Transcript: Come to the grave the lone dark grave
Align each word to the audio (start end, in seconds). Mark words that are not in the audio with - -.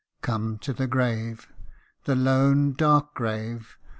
Come 0.23 0.57
to 0.61 0.73
the 0.73 0.87
grave 0.87 1.47
the 2.05 2.15
lone 2.15 2.73
dark 2.73 3.13
grave 3.13 3.77